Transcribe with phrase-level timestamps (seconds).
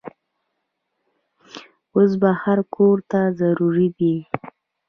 [1.95, 4.15] اوبه هر کور ته ضروري دي.